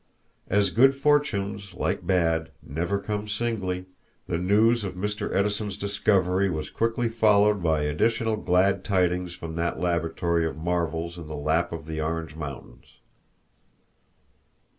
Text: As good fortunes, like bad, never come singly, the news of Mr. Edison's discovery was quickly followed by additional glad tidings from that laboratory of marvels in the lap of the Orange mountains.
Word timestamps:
As 0.47 0.71
good 0.71 0.95
fortunes, 0.95 1.75
like 1.75 2.07
bad, 2.07 2.49
never 2.63 2.97
come 2.99 3.27
singly, 3.27 3.85
the 4.25 4.39
news 4.39 4.83
of 4.83 4.95
Mr. 4.95 5.31
Edison's 5.31 5.77
discovery 5.77 6.49
was 6.49 6.71
quickly 6.71 7.07
followed 7.07 7.61
by 7.61 7.83
additional 7.83 8.35
glad 8.35 8.83
tidings 8.83 9.35
from 9.35 9.53
that 9.57 9.79
laboratory 9.79 10.47
of 10.47 10.57
marvels 10.57 11.19
in 11.19 11.27
the 11.27 11.35
lap 11.35 11.71
of 11.71 11.85
the 11.85 12.01
Orange 12.01 12.35
mountains. 12.35 12.97